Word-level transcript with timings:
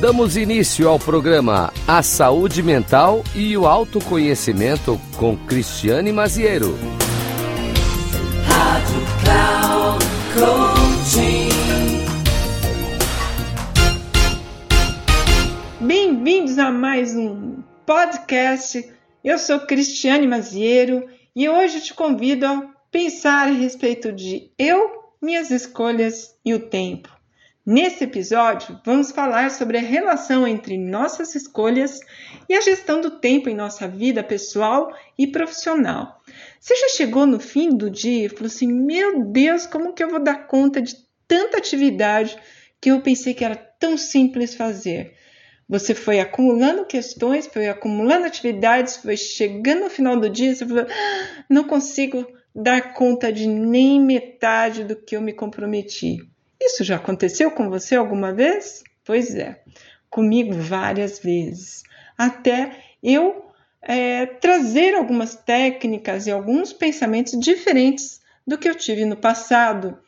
Damos 0.00 0.36
início 0.36 0.88
ao 0.88 0.96
programa 0.96 1.72
A 1.84 2.04
Saúde 2.04 2.62
Mental 2.62 3.24
e 3.34 3.56
o 3.56 3.66
Autoconhecimento 3.66 4.96
com 5.16 5.36
Cristiane 5.36 6.12
Maziero. 6.12 6.78
Rádio 8.46 9.00
Cloud 9.24 10.04
Coaching. 10.34 11.48
Bem-vindos 15.80 16.60
a 16.60 16.70
mais 16.70 17.16
um 17.16 17.60
podcast. 17.84 18.88
Eu 19.24 19.36
sou 19.36 19.58
Cristiane 19.58 20.28
Maziero 20.28 21.08
e 21.34 21.48
hoje 21.48 21.80
te 21.80 21.92
convido 21.92 22.46
a 22.46 22.70
pensar 22.92 23.48
a 23.48 23.50
respeito 23.50 24.12
de 24.12 24.52
eu, 24.56 25.10
minhas 25.20 25.50
escolhas 25.50 26.36
e 26.44 26.54
o 26.54 26.60
tempo. 26.60 27.17
Nesse 27.70 28.04
episódio, 28.04 28.80
vamos 28.82 29.10
falar 29.10 29.50
sobre 29.50 29.76
a 29.76 29.82
relação 29.82 30.48
entre 30.48 30.78
nossas 30.78 31.34
escolhas 31.34 32.00
e 32.48 32.54
a 32.54 32.62
gestão 32.62 32.98
do 32.98 33.20
tempo 33.20 33.50
em 33.50 33.54
nossa 33.54 33.86
vida 33.86 34.24
pessoal 34.24 34.90
e 35.18 35.26
profissional. 35.26 36.18
Você 36.58 36.74
já 36.74 36.88
chegou 36.88 37.26
no 37.26 37.38
fim 37.38 37.76
do 37.76 37.90
dia 37.90 38.24
e 38.24 38.28
falou 38.30 38.46
assim: 38.46 38.72
Meu 38.72 39.22
Deus, 39.22 39.66
como 39.66 39.92
que 39.92 40.02
eu 40.02 40.08
vou 40.08 40.18
dar 40.18 40.46
conta 40.46 40.80
de 40.80 40.96
tanta 41.26 41.58
atividade 41.58 42.38
que 42.80 42.90
eu 42.90 43.02
pensei 43.02 43.34
que 43.34 43.44
era 43.44 43.54
tão 43.54 43.98
simples 43.98 44.54
fazer? 44.54 45.12
Você 45.68 45.94
foi 45.94 46.20
acumulando 46.20 46.86
questões, 46.86 47.46
foi 47.46 47.68
acumulando 47.68 48.24
atividades, 48.24 48.96
foi 48.96 49.18
chegando 49.18 49.80
no 49.80 49.90
final 49.90 50.18
do 50.18 50.30
dia, 50.30 50.54
você 50.54 50.66
falou: 50.66 50.86
ah, 50.88 51.44
Não 51.50 51.64
consigo 51.64 52.26
dar 52.54 52.94
conta 52.94 53.30
de 53.30 53.46
nem 53.46 54.00
metade 54.00 54.84
do 54.84 54.96
que 54.96 55.14
eu 55.14 55.20
me 55.20 55.34
comprometi. 55.34 56.26
Isso 56.60 56.84
já 56.84 56.96
aconteceu 56.96 57.50
com 57.50 57.70
você 57.70 57.96
alguma 57.96 58.32
vez? 58.32 58.82
Pois 59.04 59.34
é, 59.34 59.62
comigo 60.10 60.52
várias 60.54 61.18
vezes. 61.18 61.82
Até 62.16 62.76
eu 63.02 63.48
é, 63.80 64.26
trazer 64.26 64.94
algumas 64.94 65.34
técnicas 65.34 66.26
e 66.26 66.30
alguns 66.30 66.72
pensamentos 66.72 67.38
diferentes 67.38 68.20
do 68.46 68.58
que 68.58 68.68
eu 68.68 68.74
tive 68.74 69.04
no 69.04 69.16
passado. 69.16 69.98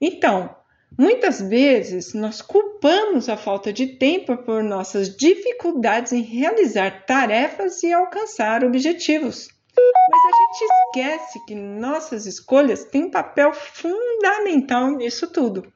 Então, 0.00 0.54
muitas 0.98 1.40
vezes 1.40 2.14
nós 2.14 2.40
culpamos 2.40 3.28
a 3.28 3.36
falta 3.36 3.72
de 3.72 3.86
tempo 3.86 4.36
por 4.38 4.62
nossas 4.62 5.14
dificuldades 5.14 6.12
em 6.12 6.22
realizar 6.22 7.04
tarefas 7.04 7.82
e 7.82 7.92
alcançar 7.92 8.64
objetivos. 8.64 9.48
Mas 9.76 10.20
a 10.24 10.36
gente 10.38 10.45
esquece 10.86 11.44
que 11.46 11.54
nossas 11.54 12.26
escolhas 12.26 12.84
têm 12.84 13.10
papel 13.10 13.52
fundamental 13.52 14.90
nisso 14.92 15.28
tudo. 15.28 15.72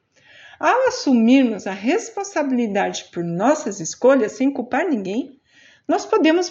Ao 0.59 0.87
assumirmos 0.87 1.65
a 1.67 1.71
responsabilidade 1.71 3.05
por 3.11 3.23
nossas 3.23 3.79
escolhas 3.79 4.33
sem 4.33 4.51
culpar 4.51 4.87
ninguém, 4.87 5.39
nós 5.87 6.05
podemos 6.05 6.49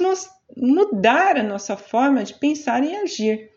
mudar 0.57 1.39
a 1.39 1.43
nossa 1.43 1.77
forma 1.77 2.25
de 2.25 2.35
pensar 2.35 2.83
e 2.85 2.95
agir. 2.95 3.51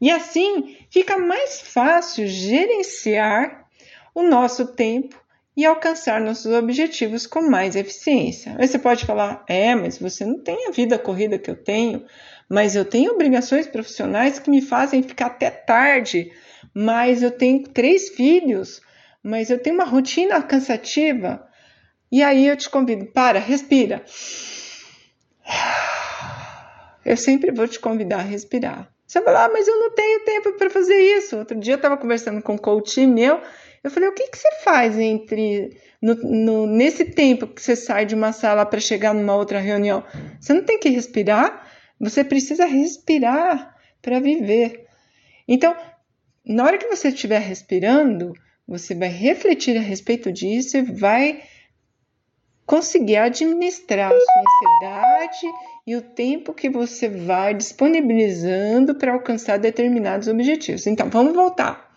E 0.00 0.10
assim 0.10 0.76
fica 0.90 1.18
mais 1.18 1.60
fácil 1.60 2.26
gerenciar 2.26 3.68
o 4.14 4.22
nosso 4.22 4.68
tempo 4.74 5.20
e 5.58 5.66
alcançar 5.66 6.20
nossos 6.20 6.54
objetivos 6.54 7.26
com 7.26 7.42
mais 7.42 7.74
eficiência. 7.74 8.54
Aí 8.60 8.68
você 8.68 8.78
pode 8.78 9.04
falar: 9.04 9.44
é, 9.48 9.74
mas 9.74 9.98
você 9.98 10.24
não 10.24 10.38
tem 10.38 10.68
a 10.68 10.70
vida 10.70 10.96
corrida 10.96 11.36
que 11.36 11.50
eu 11.50 11.56
tenho, 11.56 12.06
mas 12.48 12.76
eu 12.76 12.84
tenho 12.84 13.10
obrigações 13.10 13.66
profissionais 13.66 14.38
que 14.38 14.48
me 14.48 14.62
fazem 14.62 15.02
ficar 15.02 15.26
até 15.26 15.50
tarde, 15.50 16.30
mas 16.72 17.24
eu 17.24 17.32
tenho 17.32 17.64
três 17.64 18.08
filhos, 18.10 18.80
mas 19.20 19.50
eu 19.50 19.58
tenho 19.58 19.74
uma 19.74 19.84
rotina 19.84 20.40
cansativa. 20.40 21.44
E 22.10 22.22
aí 22.22 22.46
eu 22.46 22.56
te 22.56 22.70
convido: 22.70 23.06
para, 23.06 23.40
respira. 23.40 24.04
Eu 27.04 27.16
sempre 27.16 27.50
vou 27.50 27.66
te 27.66 27.80
convidar 27.80 28.18
a 28.18 28.22
respirar. 28.22 28.88
Você 29.04 29.20
vai 29.20 29.32
falar, 29.32 29.46
ah, 29.46 29.50
mas 29.50 29.66
eu 29.66 29.76
não 29.80 29.90
tenho 29.94 30.24
tempo 30.24 30.52
para 30.52 30.68
fazer 30.68 30.94
isso. 30.94 31.38
Outro 31.38 31.58
dia 31.58 31.72
eu 31.72 31.76
estava 31.76 31.96
conversando 31.96 32.42
com 32.42 32.52
um 32.52 32.58
coach 32.58 33.06
meu 33.06 33.40
eu 33.82 33.90
falei, 33.90 34.08
o 34.08 34.12
que, 34.12 34.28
que 34.28 34.38
você 34.38 34.50
faz 34.64 34.98
entre 34.98 35.76
no, 36.00 36.14
no, 36.14 36.66
nesse 36.66 37.04
tempo 37.04 37.46
que 37.46 37.62
você 37.62 37.76
sai 37.76 38.06
de 38.06 38.14
uma 38.14 38.32
sala 38.32 38.66
para 38.66 38.80
chegar 38.80 39.14
numa 39.14 39.34
outra 39.34 39.60
reunião? 39.60 40.04
Você 40.40 40.52
não 40.52 40.64
tem 40.64 40.78
que 40.78 40.88
respirar? 40.88 41.66
Você 42.00 42.24
precisa 42.24 42.66
respirar 42.66 43.74
para 44.02 44.20
viver. 44.20 44.86
Então, 45.46 45.74
na 46.44 46.64
hora 46.64 46.78
que 46.78 46.86
você 46.86 47.08
estiver 47.08 47.40
respirando, 47.40 48.32
você 48.66 48.94
vai 48.94 49.08
refletir 49.08 49.76
a 49.76 49.80
respeito 49.80 50.32
disso 50.32 50.76
e 50.76 50.82
vai 50.82 51.42
conseguir 52.66 53.16
administrar 53.16 54.12
a 54.12 54.18
sua 54.18 54.42
ansiedade 54.42 55.54
e 55.86 55.96
o 55.96 56.02
tempo 56.02 56.52
que 56.52 56.68
você 56.68 57.08
vai 57.08 57.54
disponibilizando 57.54 58.94
para 58.94 59.14
alcançar 59.14 59.58
determinados 59.58 60.28
objetivos. 60.28 60.86
Então, 60.86 61.08
vamos 61.08 61.32
voltar. 61.32 61.87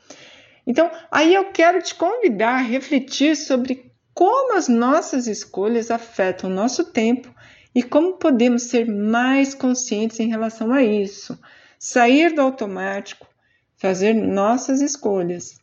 Então, 0.71 0.89
aí 1.11 1.35
eu 1.35 1.51
quero 1.51 1.81
te 1.81 1.93
convidar 1.93 2.53
a 2.53 2.61
refletir 2.61 3.35
sobre 3.35 3.91
como 4.13 4.55
as 4.55 4.69
nossas 4.69 5.27
escolhas 5.27 5.91
afetam 5.91 6.49
o 6.49 6.53
nosso 6.53 6.93
tempo 6.93 7.29
e 7.75 7.83
como 7.83 8.13
podemos 8.13 8.63
ser 8.63 8.87
mais 8.89 9.53
conscientes 9.53 10.17
em 10.21 10.29
relação 10.29 10.71
a 10.71 10.81
isso. 10.81 11.37
Sair 11.77 12.33
do 12.33 12.39
automático, 12.39 13.27
fazer 13.75 14.13
nossas 14.13 14.79
escolhas. 14.79 15.59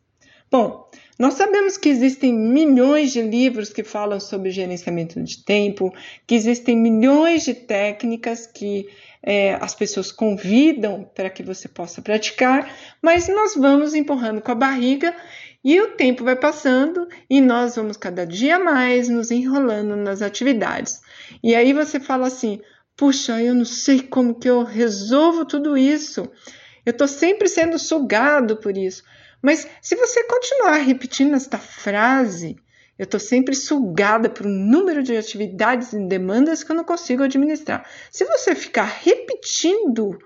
Bom, 0.50 0.90
nós 1.18 1.34
sabemos 1.34 1.78
que 1.78 1.88
existem 1.88 2.34
milhões 2.34 3.10
de 3.10 3.22
livros 3.22 3.70
que 3.70 3.82
falam 3.82 4.20
sobre 4.20 4.50
gerenciamento 4.50 5.22
de 5.22 5.42
tempo, 5.42 5.90
que 6.26 6.34
existem 6.34 6.76
milhões 6.76 7.46
de 7.46 7.54
técnicas 7.54 8.46
que 8.46 8.86
é, 9.30 9.58
as 9.60 9.74
pessoas 9.74 10.10
convidam 10.10 11.04
para 11.14 11.28
que 11.28 11.42
você 11.42 11.68
possa 11.68 12.00
praticar, 12.00 12.74
mas 13.02 13.28
nós 13.28 13.54
vamos 13.54 13.92
empurrando 13.94 14.40
com 14.40 14.50
a 14.50 14.54
barriga 14.54 15.14
e 15.62 15.78
o 15.82 15.88
tempo 15.96 16.24
vai 16.24 16.34
passando 16.34 17.06
e 17.28 17.38
nós 17.38 17.76
vamos 17.76 17.98
cada 17.98 18.26
dia 18.26 18.58
mais 18.58 19.10
nos 19.10 19.30
enrolando 19.30 19.94
nas 19.96 20.22
atividades. 20.22 21.02
E 21.44 21.54
aí 21.54 21.74
você 21.74 22.00
fala 22.00 22.28
assim: 22.28 22.62
puxa, 22.96 23.38
eu 23.42 23.54
não 23.54 23.66
sei 23.66 24.00
como 24.00 24.34
que 24.34 24.48
eu 24.48 24.62
resolvo 24.62 25.44
tudo 25.44 25.76
isso. 25.76 26.22
Eu 26.86 26.92
estou 26.92 27.06
sempre 27.06 27.48
sendo 27.48 27.78
sugado 27.78 28.56
por 28.56 28.78
isso. 28.78 29.04
Mas 29.42 29.68
se 29.82 29.94
você 29.94 30.24
continuar 30.24 30.78
repetindo 30.78 31.34
esta 31.34 31.58
frase, 31.58 32.56
eu 32.98 33.04
estou 33.04 33.20
sempre 33.20 33.54
sugada 33.54 34.28
por 34.28 34.44
um 34.46 34.50
número 34.50 35.02
de 35.02 35.16
atividades 35.16 35.92
e 35.92 36.08
demandas 36.08 36.64
que 36.64 36.72
eu 36.72 36.76
não 36.76 36.84
consigo 36.84 37.22
administrar. 37.22 37.88
Se 38.10 38.24
você 38.24 38.54
ficar 38.56 38.84
repetindo 38.84 40.18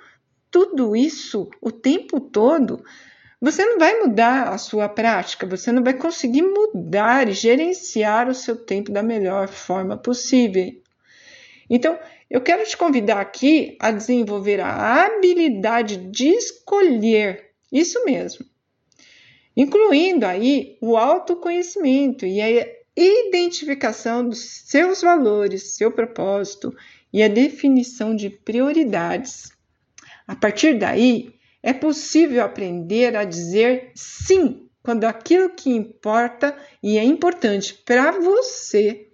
tudo 0.50 0.96
isso 0.96 1.50
o 1.60 1.70
tempo 1.70 2.18
todo, 2.18 2.82
você 3.40 3.64
não 3.64 3.78
vai 3.78 3.98
mudar 4.00 4.48
a 4.48 4.56
sua 4.56 4.88
prática, 4.88 5.46
você 5.46 5.70
não 5.70 5.82
vai 5.82 5.94
conseguir 5.94 6.42
mudar 6.42 7.28
e 7.28 7.32
gerenciar 7.32 8.28
o 8.28 8.34
seu 8.34 8.56
tempo 8.56 8.90
da 8.90 9.02
melhor 9.02 9.48
forma 9.48 9.96
possível. 9.96 10.72
Então, 11.68 11.98
eu 12.30 12.40
quero 12.40 12.64
te 12.64 12.76
convidar 12.76 13.20
aqui 13.20 13.76
a 13.80 13.90
desenvolver 13.90 14.60
a 14.60 15.04
habilidade 15.04 15.96
de 15.96 16.28
escolher, 16.28 17.50
isso 17.70 18.02
mesmo, 18.04 18.46
incluindo 19.56 20.26
aí 20.26 20.76
o 20.80 20.96
autoconhecimento 20.96 22.24
e 22.26 22.40
a 22.40 22.66
identificação 22.96 24.28
dos 24.28 24.40
seus 24.66 25.00
valores, 25.00 25.74
seu 25.74 25.90
propósito 25.90 26.74
e 27.12 27.22
a 27.22 27.28
definição 27.28 28.14
de 28.14 28.30
prioridades. 28.30 29.52
A 30.26 30.34
partir 30.34 30.78
daí, 30.78 31.34
é 31.62 31.72
possível 31.72 32.42
aprender 32.44 33.16
a 33.16 33.24
dizer 33.24 33.92
sim 33.94 34.68
quando 34.82 35.04
aquilo 35.04 35.50
que 35.50 35.70
importa 35.70 36.56
e 36.82 36.98
é 36.98 37.04
importante 37.04 37.74
para 37.86 38.12
você, 38.12 39.08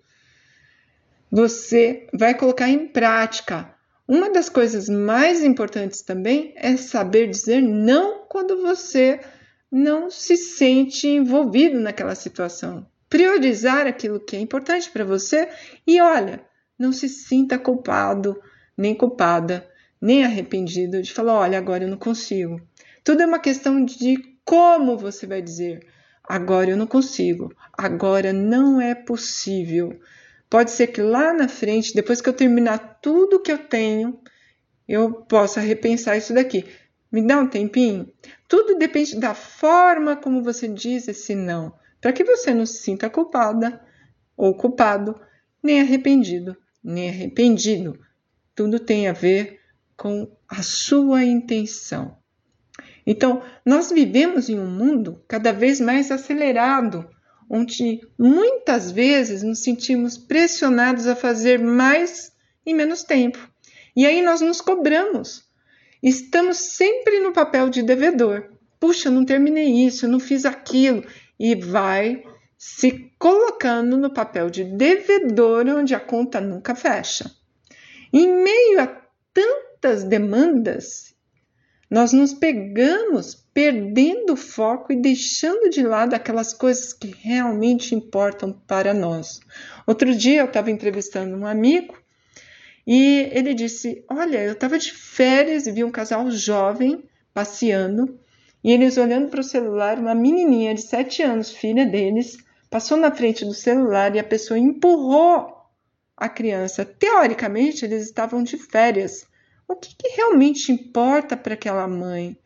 você 1.30 2.06
vai 2.14 2.34
colocar 2.34 2.70
em 2.70 2.88
prática. 2.88 3.74
Uma 4.06 4.30
das 4.30 4.48
coisas 4.48 4.88
mais 4.88 5.44
importantes 5.44 6.00
também 6.00 6.54
é 6.56 6.76
saber 6.78 7.28
dizer 7.28 7.60
não 7.60 8.24
quando 8.26 8.62
você 8.62 9.20
não 9.70 10.10
se 10.10 10.36
sente 10.36 11.06
envolvido 11.06 11.78
naquela 11.78 12.14
situação. 12.14 12.86
Priorizar 13.08 13.86
aquilo 13.86 14.20
que 14.20 14.36
é 14.36 14.40
importante 14.40 14.90
para 14.90 15.04
você 15.04 15.48
e 15.86 16.00
olha, 16.00 16.42
não 16.78 16.92
se 16.92 17.08
sinta 17.08 17.58
culpado, 17.58 18.40
nem 18.76 18.94
culpada, 18.94 19.68
nem 20.00 20.24
arrependido 20.24 21.02
de 21.02 21.12
falar: 21.12 21.34
olha, 21.34 21.58
agora 21.58 21.84
eu 21.84 21.88
não 21.88 21.98
consigo. 21.98 22.60
Tudo 23.02 23.22
é 23.22 23.26
uma 23.26 23.38
questão 23.38 23.84
de 23.84 24.38
como 24.44 24.96
você 24.96 25.26
vai 25.26 25.42
dizer: 25.42 25.86
agora 26.22 26.70
eu 26.70 26.76
não 26.76 26.86
consigo, 26.86 27.54
agora 27.72 28.32
não 28.32 28.80
é 28.80 28.94
possível. 28.94 29.98
Pode 30.48 30.70
ser 30.70 30.88
que 30.88 31.02
lá 31.02 31.34
na 31.34 31.48
frente, 31.48 31.94
depois 31.94 32.20
que 32.20 32.28
eu 32.28 32.32
terminar 32.32 33.00
tudo 33.02 33.40
que 33.40 33.52
eu 33.52 33.58
tenho, 33.58 34.18
eu 34.86 35.12
possa 35.12 35.60
repensar 35.60 36.16
isso 36.16 36.32
daqui. 36.32 36.64
Me 37.12 37.26
dá 37.26 37.38
um 37.38 37.48
tempinho? 37.48 38.10
Tudo 38.48 38.78
depende 38.78 39.20
da 39.20 39.34
forma 39.34 40.16
como 40.16 40.42
você 40.42 40.66
diz 40.66 41.06
esse 41.06 41.34
não, 41.34 41.74
para 42.00 42.14
que 42.14 42.24
você 42.24 42.54
não 42.54 42.64
se 42.64 42.82
sinta 42.82 43.10
culpada 43.10 43.80
ou 44.34 44.56
culpado 44.56 45.20
nem 45.62 45.80
arrependido, 45.82 46.56
nem 46.82 47.10
arrependido. 47.10 48.00
Tudo 48.54 48.80
tem 48.80 49.06
a 49.06 49.12
ver 49.12 49.60
com 49.96 50.34
a 50.48 50.62
sua 50.62 51.24
intenção. 51.24 52.16
Então, 53.06 53.42
nós 53.64 53.90
vivemos 53.90 54.48
em 54.48 54.58
um 54.58 54.70
mundo 54.70 55.22
cada 55.28 55.52
vez 55.52 55.80
mais 55.80 56.10
acelerado, 56.10 57.08
onde 57.50 58.00
muitas 58.18 58.90
vezes 58.90 59.42
nos 59.42 59.62
sentimos 59.62 60.16
pressionados 60.16 61.06
a 61.06 61.16
fazer 61.16 61.58
mais 61.58 62.32
em 62.64 62.74
menos 62.74 63.02
tempo. 63.02 63.38
E 63.96 64.06
aí 64.06 64.22
nós 64.22 64.40
nos 64.40 64.60
cobramos. 64.60 65.47
Estamos 66.02 66.56
sempre 66.56 67.20
no 67.20 67.32
papel 67.32 67.68
de 67.68 67.82
devedor. 67.82 68.50
Puxa, 68.78 69.10
não 69.10 69.24
terminei 69.24 69.86
isso, 69.86 70.06
não 70.08 70.20
fiz 70.20 70.44
aquilo. 70.44 71.04
E 71.38 71.54
vai 71.54 72.22
se 72.56 73.12
colocando 73.18 73.96
no 73.96 74.12
papel 74.12 74.50
de 74.50 74.64
devedor, 74.64 75.66
onde 75.68 75.94
a 75.94 76.00
conta 76.00 76.40
nunca 76.40 76.74
fecha. 76.74 77.30
Em 78.12 78.42
meio 78.42 78.80
a 78.80 78.86
tantas 79.32 80.04
demandas 80.04 81.08
nós 81.90 82.12
nos 82.12 82.34
pegamos 82.34 83.34
perdendo 83.54 84.34
o 84.34 84.36
foco 84.36 84.92
e 84.92 85.00
deixando 85.00 85.70
de 85.70 85.82
lado 85.82 86.12
aquelas 86.12 86.52
coisas 86.52 86.92
que 86.92 87.14
realmente 87.18 87.94
importam 87.94 88.52
para 88.52 88.92
nós. 88.92 89.40
Outro 89.86 90.14
dia 90.14 90.40
eu 90.40 90.44
estava 90.44 90.70
entrevistando 90.70 91.34
um 91.34 91.46
amigo 91.46 91.96
e 92.88 93.28
ele 93.32 93.54
disse: 93.54 94.04
Olha, 94.10 94.42
eu 94.42 94.54
estava 94.54 94.78
de 94.78 94.92
férias 94.92 95.66
e 95.66 95.72
vi 95.72 95.84
um 95.84 95.90
casal 95.90 96.30
jovem 96.30 97.04
passeando 97.34 98.18
e 98.64 98.72
eles 98.72 98.96
olhando 98.96 99.28
para 99.28 99.40
o 99.40 99.44
celular, 99.44 99.98
uma 99.98 100.14
menininha 100.14 100.74
de 100.74 100.82
7 100.82 101.22
anos, 101.22 101.52
filha 101.52 101.86
deles, 101.86 102.38
passou 102.68 102.96
na 102.96 103.12
frente 103.12 103.44
do 103.44 103.54
celular 103.54 104.16
e 104.16 104.18
a 104.18 104.24
pessoa 104.24 104.58
empurrou 104.58 105.54
a 106.16 106.28
criança. 106.28 106.84
Teoricamente, 106.84 107.84
eles 107.84 108.02
estavam 108.04 108.42
de 108.42 108.56
férias 108.56 109.28
o 109.68 109.76
que, 109.76 109.94
que 109.94 110.08
realmente 110.16 110.72
importa 110.72 111.36
para 111.36 111.52
aquela 111.52 111.86
mãe? 111.86 112.38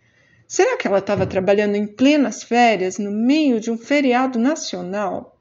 Será 0.48 0.76
que 0.76 0.88
ela 0.88 0.98
estava 0.98 1.24
trabalhando 1.24 1.76
em 1.76 1.86
plenas 1.86 2.42
férias, 2.42 2.98
no 2.98 3.12
meio 3.12 3.60
de 3.60 3.70
um 3.70 3.78
feriado 3.78 4.40
nacional? 4.40 5.31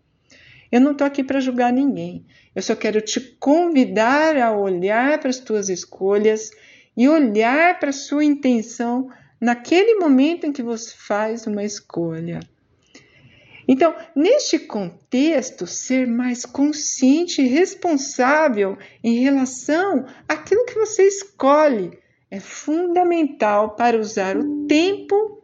Eu 0.72 0.80
não 0.80 0.94
estou 0.94 1.06
aqui 1.06 1.24
para 1.24 1.40
julgar 1.40 1.74
ninguém. 1.74 2.26
Eu 2.56 2.62
só 2.62 2.76
quero 2.76 3.02
te 3.02 3.20
convidar 3.20 4.38
a 4.38 4.56
olhar 4.58 5.20
para 5.20 5.30
as 5.30 5.40
tuas 5.40 5.68
escolhas 5.68 6.52
e 6.96 7.10
olhar 7.10 7.80
para 7.80 7.90
a 7.90 7.94
sua 7.94 8.24
intenção 8.24 9.10
naquele 9.40 9.96
momento 9.96 10.46
em 10.46 10.54
que 10.54 10.64
você 10.64 10.94
faz 10.96 11.46
uma 11.48 11.64
escolha. 11.64 12.40
Então, 13.68 13.96
neste 14.16 14.60
contexto, 14.60 15.68
ser 15.68 16.08
mais 16.08 16.46
consciente 16.46 17.42
e 17.42 17.48
responsável 17.48 18.78
em 19.04 19.20
relação 19.20 20.06
àquilo 20.28 20.66
que 20.66 20.76
você 20.76 21.04
escolhe 21.04 21.98
é 22.30 22.40
fundamental 22.40 23.76
para 23.76 24.00
usar 24.00 24.38
o 24.38 24.66
tempo 24.68 25.42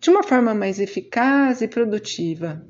de 0.00 0.10
uma 0.10 0.22
forma 0.22 0.54
mais 0.54 0.78
eficaz 0.78 1.62
e 1.62 1.68
produtiva. 1.68 2.64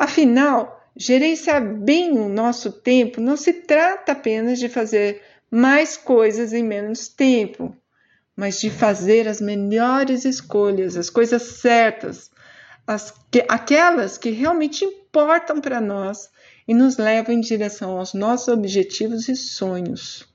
Afinal, 0.00 0.82
gerenciar 0.96 1.62
bem 1.62 2.12
o 2.12 2.26
nosso 2.26 2.72
tempo 2.72 3.20
não 3.20 3.36
se 3.36 3.52
trata 3.52 4.12
apenas 4.12 4.58
de 4.58 4.66
fazer 4.66 5.20
mais 5.50 5.94
coisas 5.94 6.54
em 6.54 6.62
menos 6.64 7.06
tempo, 7.06 7.76
mas 8.34 8.58
de 8.58 8.70
fazer 8.70 9.28
as 9.28 9.42
melhores 9.42 10.24
escolhas, 10.24 10.96
as 10.96 11.10
coisas 11.10 11.42
certas, 11.42 12.30
as, 12.86 13.12
que, 13.30 13.44
aquelas 13.46 14.16
que 14.16 14.30
realmente 14.30 14.86
importam 14.86 15.60
para 15.60 15.82
nós 15.82 16.30
e 16.66 16.72
nos 16.72 16.96
levam 16.96 17.34
em 17.34 17.40
direção 17.42 17.98
aos 17.98 18.14
nossos 18.14 18.48
objetivos 18.48 19.28
e 19.28 19.36
sonhos. 19.36 20.26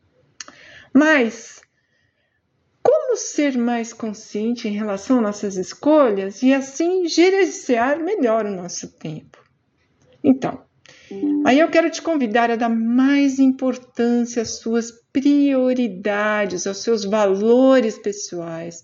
Mas 0.94 1.60
como 2.84 3.18
ser 3.18 3.58
mais 3.58 3.94
consciente 3.94 4.68
em 4.68 4.74
relação 4.74 5.18
às 5.18 5.24
nossas 5.24 5.56
escolhas 5.56 6.44
e 6.44 6.54
assim 6.54 7.08
gerenciar 7.08 7.98
melhor 7.98 8.46
o 8.46 8.52
nosso 8.52 8.90
tempo? 8.90 9.44
Então, 10.28 10.60
aí 11.46 11.60
eu 11.60 11.70
quero 11.70 11.88
te 11.92 12.02
convidar 12.02 12.50
a 12.50 12.56
dar 12.56 12.68
mais 12.68 13.38
importância 13.38 14.42
às 14.42 14.58
suas 14.58 14.92
prioridades, 15.14 16.66
aos 16.66 16.82
seus 16.82 17.06
valores 17.06 18.00
pessoais, 18.00 18.82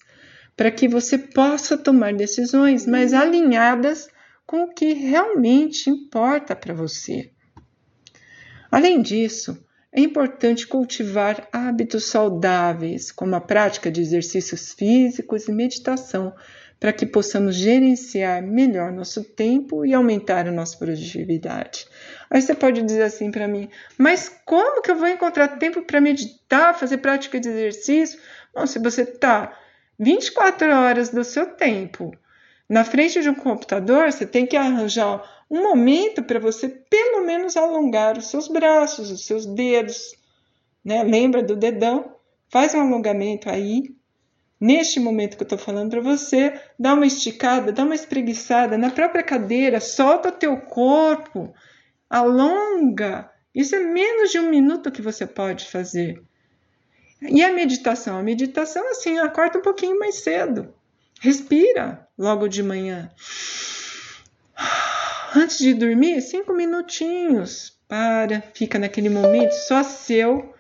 para 0.56 0.70
que 0.70 0.88
você 0.88 1.18
possa 1.18 1.76
tomar 1.76 2.14
decisões 2.14 2.86
mais 2.86 3.12
alinhadas 3.12 4.08
com 4.46 4.66
o 4.66 4.74
que 4.74 4.94
realmente 4.94 5.90
importa 5.90 6.56
para 6.56 6.76
você. 6.76 7.32
Além 8.72 9.02
disso, 9.02 9.66
é 9.92 10.00
importante 10.00 10.68
cultivar 10.68 11.48
hábitos 11.52 12.06
saudáveis, 12.06 13.12
como 13.12 13.36
a 13.36 13.42
prática 13.42 13.90
de 13.90 14.00
exercícios 14.00 14.74
físicos 14.74 15.48
e 15.48 15.52
meditação, 15.52 16.34
para 16.82 16.92
que 16.92 17.06
possamos 17.06 17.56
gerenciar 17.56 18.42
melhor 18.42 18.92
nosso 18.92 19.24
tempo 19.24 19.86
e 19.86 19.94
aumentar 19.94 20.48
a 20.48 20.52
nossa 20.52 20.76
produtividade. 20.76 21.86
Aí 22.28 22.42
você 22.42 22.56
pode 22.56 22.82
dizer 22.82 23.04
assim 23.04 23.30
para 23.30 23.48
mim, 23.48 23.70
mas 24.00 24.28
como 24.44 24.82
que 24.82 24.90
eu 24.90 24.96
vou 24.96 25.08
encontrar 25.08 25.60
tempo 25.60 25.84
para 25.84 26.02
meditar, 26.02 26.74
fazer 26.74 26.98
prática 26.98 27.40
de 27.40 27.50
exercício? 27.50 28.20
Bom, 28.52 28.66
se 28.66 28.80
você 28.80 29.04
está 29.04 29.56
24 30.00 30.74
horas 30.76 31.10
do 31.10 31.24
seu 31.24 31.46
tempo 31.56 32.18
na 32.68 32.84
frente 32.84 33.22
de 33.22 33.30
um 33.30 33.36
computador, 33.36 34.12
você 34.12 34.26
tem 34.26 34.48
que 34.48 34.58
arranjar 34.58 35.22
um 35.52 35.62
momento 35.62 36.24
para 36.24 36.40
você 36.40 36.68
pelo 36.68 37.24
menos 37.24 37.56
alongar 37.56 38.18
os 38.18 38.26
seus 38.32 38.48
braços, 38.48 39.12
os 39.12 39.28
seus 39.28 39.46
dedos, 39.46 40.16
né? 40.84 41.04
Lembra 41.04 41.44
do 41.44 41.56
dedão? 41.56 42.16
Faz 42.50 42.74
um 42.74 42.82
alongamento 42.82 43.52
aí. 43.52 44.01
Neste 44.62 45.00
momento 45.00 45.36
que 45.36 45.42
eu 45.42 45.46
estou 45.46 45.58
falando 45.58 45.90
para 45.90 46.02
você, 46.02 46.54
dá 46.78 46.94
uma 46.94 47.08
esticada, 47.08 47.72
dá 47.72 47.84
uma 47.84 47.96
espreguiçada 47.96 48.78
na 48.78 48.92
própria 48.92 49.24
cadeira, 49.24 49.80
solta 49.80 50.30
o 50.30 50.34
teu 50.34 50.56
corpo, 50.56 51.52
alonga. 52.08 53.28
Isso 53.56 53.76
é 53.76 53.80
menos 53.80 54.30
de 54.30 54.38
um 54.38 54.52
minuto 54.52 54.92
que 54.92 55.02
você 55.02 55.26
pode 55.26 55.66
fazer. 55.66 56.22
E 57.24 57.44
a 57.44 57.52
meditação? 57.52 58.20
A 58.20 58.24
meditação, 58.24 58.88
assim, 58.92 59.18
acorda 59.18 59.58
um 59.58 59.64
pouquinho 59.64 59.98
mais 59.98 60.18
cedo. 60.18 60.72
Respira 61.20 62.08
logo 62.16 62.48
de 62.48 62.62
manhã. 62.62 63.10
Antes 65.36 65.58
de 65.58 65.74
dormir, 65.74 66.22
cinco 66.22 66.54
minutinhos. 66.54 67.76
Para, 67.88 68.42
fica 68.54 68.78
naquele 68.78 69.10
momento 69.10 69.54
só 69.54 69.84
seu 69.84 70.54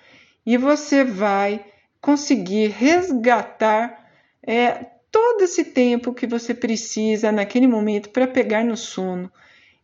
e 0.45 0.57
você 0.57 1.03
vai 1.03 1.70
conseguir 2.01 2.69
resgatar 2.69 4.09
é, 4.41 4.87
todo 5.11 5.43
esse 5.43 5.63
tempo 5.63 6.13
que 6.13 6.25
você 6.25 6.53
precisa 6.53 7.31
naquele 7.31 7.67
momento 7.67 8.09
para 8.09 8.27
pegar 8.27 8.63
no 8.63 8.75
sono 8.75 9.31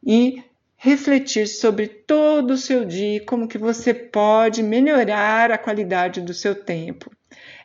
e 0.03 0.43
refletir 0.75 1.47
sobre 1.47 1.87
todo 1.87 2.51
o 2.51 2.57
seu 2.57 2.85
dia, 2.85 3.23
como 3.25 3.47
que 3.47 3.57
você 3.57 3.93
pode 3.93 4.61
melhorar 4.63 5.51
a 5.51 5.57
qualidade 5.57 6.21
do 6.21 6.33
seu 6.33 6.55
tempo. 6.55 7.11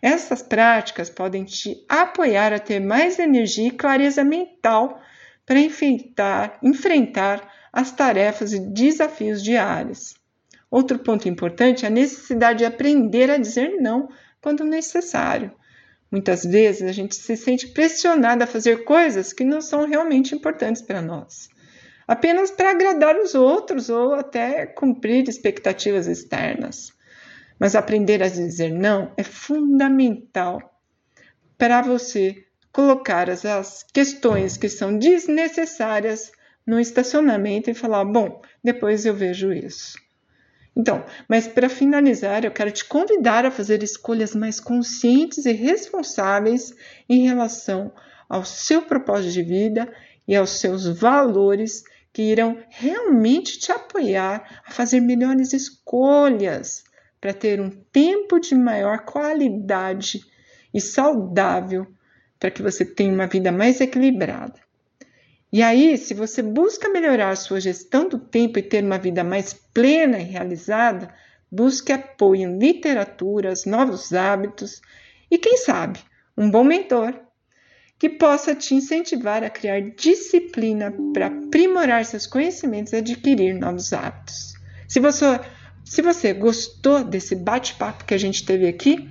Essas 0.00 0.42
práticas 0.42 1.08
podem 1.08 1.44
te 1.44 1.84
apoiar 1.88 2.52
a 2.52 2.58
ter 2.58 2.80
mais 2.80 3.18
energia 3.18 3.68
e 3.68 3.70
clareza 3.70 4.24
mental 4.24 5.00
para 5.46 5.58
enfrentar, 5.58 6.58
enfrentar 6.62 7.48
as 7.72 7.92
tarefas 7.92 8.52
e 8.52 8.60
desafios 8.60 9.42
diários. 9.42 10.14
Outro 10.70 10.98
ponto 10.98 11.28
importante 11.28 11.84
é 11.84 11.88
a 11.88 11.90
necessidade 11.90 12.60
de 12.60 12.64
aprender 12.64 13.30
a 13.30 13.36
dizer 13.36 13.76
não 13.80 14.08
quando 14.42 14.64
necessário. 14.64 15.52
Muitas 16.10 16.44
vezes 16.44 16.82
a 16.82 16.92
gente 16.92 17.14
se 17.14 17.36
sente 17.38 17.68
pressionado 17.68 18.44
a 18.44 18.46
fazer 18.46 18.84
coisas 18.84 19.32
que 19.32 19.44
não 19.44 19.62
são 19.62 19.86
realmente 19.86 20.34
importantes 20.34 20.82
para 20.82 21.00
nós 21.00 21.48
apenas 22.06 22.50
para 22.50 22.70
agradar 22.70 23.16
os 23.16 23.34
outros 23.34 23.88
ou 23.88 24.14
até 24.14 24.66
cumprir 24.66 25.28
expectativas 25.28 26.06
externas. 26.06 26.92
Mas 27.58 27.74
aprender 27.74 28.22
a 28.22 28.28
dizer 28.28 28.70
não 28.70 29.12
é 29.16 29.22
fundamental 29.22 30.78
para 31.56 31.80
você 31.80 32.44
colocar 32.72 33.30
as, 33.30 33.82
questões 33.92 34.56
que 34.56 34.68
são 34.68 34.98
desnecessárias 34.98 36.32
no 36.66 36.80
estacionamento 36.80 37.70
e 37.70 37.74
falar: 37.74 38.04
bom, 38.04 38.42
depois 38.62 39.06
eu 39.06 39.14
vejo 39.14 39.52
isso. 39.52 39.96
Então, 40.74 41.04
mas 41.28 41.46
para 41.46 41.68
finalizar, 41.68 42.44
eu 42.44 42.50
quero 42.50 42.70
te 42.70 42.84
convidar 42.84 43.44
a 43.44 43.50
fazer 43.50 43.82
escolhas 43.82 44.34
mais 44.34 44.58
conscientes 44.58 45.44
e 45.44 45.52
responsáveis 45.52 46.74
em 47.08 47.26
relação 47.26 47.92
ao 48.28 48.44
seu 48.44 48.82
propósito 48.82 49.32
de 49.32 49.42
vida 49.42 49.92
e 50.26 50.34
aos 50.34 50.50
seus 50.60 50.86
valores 50.86 51.84
que 52.12 52.22
irão 52.22 52.58
realmente 52.70 53.58
te 53.58 53.70
apoiar 53.70 54.62
a 54.66 54.70
fazer 54.70 55.00
melhores 55.00 55.52
escolhas 55.52 56.84
para 57.20 57.32
ter 57.32 57.60
um 57.60 57.70
tempo 57.70 58.38
de 58.40 58.54
maior 58.54 59.04
qualidade 59.04 60.24
e 60.72 60.80
saudável 60.80 61.86
para 62.38 62.50
que 62.50 62.62
você 62.62 62.84
tenha 62.84 63.12
uma 63.12 63.26
vida 63.26 63.52
mais 63.52 63.80
equilibrada. 63.80 64.60
E 65.52 65.62
aí, 65.62 65.98
se 65.98 66.14
você 66.14 66.40
busca 66.40 66.88
melhorar 66.88 67.28
a 67.28 67.36
sua 67.36 67.60
gestão 67.60 68.08
do 68.08 68.18
tempo 68.18 68.58
e 68.58 68.62
ter 68.62 68.82
uma 68.82 68.96
vida 68.96 69.22
mais 69.22 69.52
plena 69.52 70.18
e 70.18 70.24
realizada, 70.24 71.12
busque 71.50 71.92
apoio 71.92 72.48
em 72.48 72.58
literaturas, 72.58 73.66
novos 73.66 74.14
hábitos 74.14 74.80
e, 75.30 75.36
quem 75.36 75.58
sabe, 75.58 75.98
um 76.38 76.50
bom 76.50 76.64
mentor 76.64 77.14
que 77.98 78.08
possa 78.08 78.54
te 78.54 78.74
incentivar 78.74 79.44
a 79.44 79.50
criar 79.50 79.80
disciplina 79.94 80.92
para 81.12 81.26
aprimorar 81.26 82.04
seus 82.06 82.26
conhecimentos 82.26 82.94
e 82.94 82.96
adquirir 82.96 83.54
novos 83.54 83.92
hábitos. 83.92 84.54
Se 84.88 84.98
você, 84.98 85.38
se 85.84 86.00
você 86.00 86.32
gostou 86.32 87.04
desse 87.04 87.36
bate-papo 87.36 88.06
que 88.06 88.14
a 88.14 88.18
gente 88.18 88.44
teve 88.46 88.66
aqui, 88.66 89.08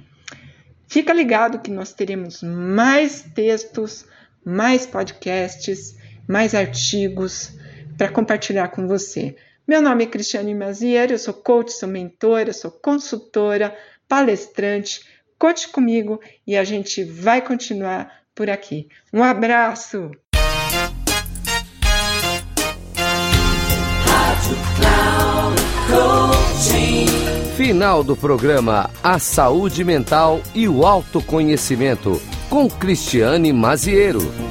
fica 0.88 1.14
ligado 1.14 1.60
que 1.60 1.70
nós 1.70 1.94
teremos 1.94 2.42
mais 2.42 3.22
textos, 3.34 4.06
mais 4.44 4.88
podcasts, 4.88 6.01
mais 6.32 6.56
artigos 6.56 7.52
para 7.98 8.10
compartilhar 8.10 8.70
com 8.70 8.88
você. 8.88 9.36
Meu 9.68 9.82
nome 9.82 10.06
é 10.06 10.08
Cristiane 10.08 10.56
Maziero, 10.56 11.12
eu 11.12 11.20
sou 11.20 11.34
coach, 11.34 11.74
sou 11.74 11.90
mentora, 11.90 12.54
sou 12.54 12.72
consultora, 12.72 13.76
palestrante. 14.08 15.02
Conte 15.38 15.68
comigo 15.68 16.22
e 16.48 16.56
a 16.56 16.64
gente 16.64 17.04
vai 17.04 17.42
continuar 17.42 18.22
por 18.34 18.50
aqui. 18.50 18.88
Um 19.14 19.22
abraço! 19.22 20.12
Final 27.58 28.04
do 28.04 28.16
programa 28.16 28.90
A 29.04 29.20
Saúde 29.20 29.84
Mental 29.84 30.42
e 30.56 30.68
o 30.68 30.86
Autoconhecimento, 30.86 32.22
com 32.50 32.70
Cristiane 32.70 33.54
Maziero. 33.54 34.51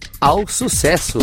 ao 0.21 0.47
sucesso. 0.47 1.17